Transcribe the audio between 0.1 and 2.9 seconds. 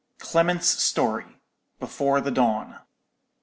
CLEMENT'S STORY.—BEFORE THE DAWN.